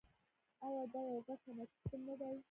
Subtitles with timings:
[0.65, 2.35] آیا دا یو ګډ صنعتي سیستم نه دی؟